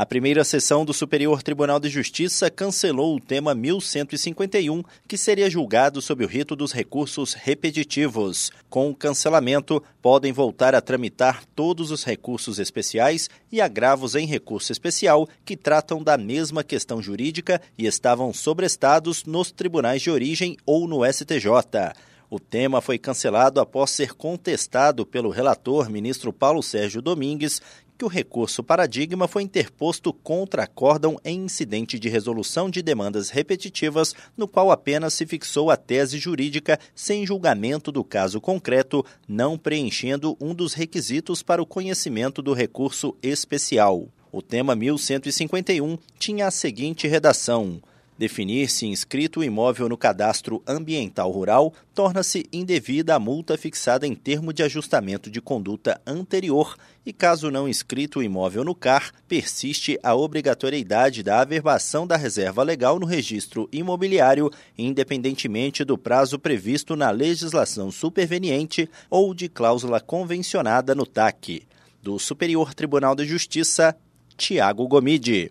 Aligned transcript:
A 0.00 0.06
primeira 0.06 0.42
sessão 0.44 0.82
do 0.82 0.94
Superior 0.94 1.42
Tribunal 1.42 1.78
de 1.78 1.90
Justiça 1.90 2.50
cancelou 2.50 3.14
o 3.14 3.20
tema 3.20 3.54
1151, 3.54 4.82
que 5.06 5.18
seria 5.18 5.50
julgado 5.50 6.00
sob 6.00 6.24
o 6.24 6.26
rito 6.26 6.56
dos 6.56 6.72
recursos 6.72 7.34
repetitivos. 7.34 8.50
Com 8.70 8.88
o 8.88 8.94
cancelamento, 8.94 9.82
podem 10.00 10.32
voltar 10.32 10.74
a 10.74 10.80
tramitar 10.80 11.44
todos 11.54 11.90
os 11.90 12.02
recursos 12.02 12.58
especiais 12.58 13.28
e 13.52 13.60
agravos 13.60 14.14
em 14.14 14.24
recurso 14.24 14.72
especial 14.72 15.28
que 15.44 15.54
tratam 15.54 16.02
da 16.02 16.16
mesma 16.16 16.64
questão 16.64 17.02
jurídica 17.02 17.60
e 17.76 17.84
estavam 17.84 18.32
sobrestados 18.32 19.24
nos 19.24 19.52
tribunais 19.52 20.00
de 20.00 20.10
origem 20.10 20.56
ou 20.64 20.88
no 20.88 21.04
STJ. 21.04 21.50
O 22.30 22.38
tema 22.38 22.80
foi 22.80 22.96
cancelado 22.96 23.58
após 23.58 23.90
ser 23.90 24.14
contestado 24.14 25.04
pelo 25.04 25.30
relator, 25.30 25.90
ministro 25.90 26.32
Paulo 26.32 26.62
Sérgio 26.62 27.02
Domingues, 27.02 27.60
que 27.98 28.04
o 28.04 28.08
recurso 28.08 28.62
paradigma 28.62 29.26
foi 29.26 29.42
interposto 29.42 30.12
contra 30.12 30.62
acórdão 30.62 31.18
em 31.24 31.40
incidente 31.40 31.98
de 31.98 32.08
resolução 32.08 32.70
de 32.70 32.82
demandas 32.82 33.30
repetitivas, 33.30 34.14
no 34.36 34.46
qual 34.46 34.70
apenas 34.70 35.12
se 35.12 35.26
fixou 35.26 35.72
a 35.72 35.76
tese 35.76 36.18
jurídica 36.18 36.78
sem 36.94 37.26
julgamento 37.26 37.90
do 37.90 38.04
caso 38.04 38.40
concreto, 38.40 39.04
não 39.26 39.58
preenchendo 39.58 40.36
um 40.40 40.54
dos 40.54 40.72
requisitos 40.72 41.42
para 41.42 41.60
o 41.60 41.66
conhecimento 41.66 42.40
do 42.40 42.54
recurso 42.54 43.12
especial. 43.20 44.06
O 44.30 44.40
tema 44.40 44.76
1151 44.76 45.98
tinha 46.16 46.46
a 46.46 46.50
seguinte 46.52 47.08
redação: 47.08 47.82
Definir 48.20 48.68
se 48.68 48.84
inscrito 48.84 49.40
o 49.40 49.44
imóvel 49.44 49.88
no 49.88 49.96
cadastro 49.96 50.62
ambiental 50.66 51.30
rural 51.30 51.72
torna-se 51.94 52.46
indevida 52.52 53.14
a 53.14 53.18
multa 53.18 53.56
fixada 53.56 54.06
em 54.06 54.14
termo 54.14 54.52
de 54.52 54.62
ajustamento 54.62 55.30
de 55.30 55.40
conduta 55.40 55.98
anterior 56.06 56.76
e, 57.06 57.14
caso 57.14 57.50
não 57.50 57.66
inscrito 57.66 58.18
o 58.18 58.22
imóvel 58.22 58.62
no 58.62 58.74
CAR, 58.74 59.10
persiste 59.26 59.98
a 60.02 60.14
obrigatoriedade 60.14 61.22
da 61.22 61.40
averbação 61.40 62.06
da 62.06 62.14
reserva 62.14 62.62
legal 62.62 63.00
no 63.00 63.06
registro 63.06 63.66
imobiliário, 63.72 64.50
independentemente 64.76 65.82
do 65.82 65.96
prazo 65.96 66.38
previsto 66.38 66.94
na 66.94 67.10
legislação 67.10 67.90
superveniente 67.90 68.86
ou 69.08 69.32
de 69.32 69.48
cláusula 69.48 69.98
convencionada 69.98 70.94
no 70.94 71.06
TAC. 71.06 71.62
Do 72.02 72.18
Superior 72.18 72.74
Tribunal 72.74 73.14
de 73.14 73.24
Justiça, 73.24 73.96
Tiago 74.36 74.86
Gomide. 74.86 75.50